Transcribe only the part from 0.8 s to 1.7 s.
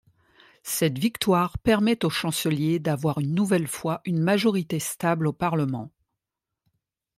victoire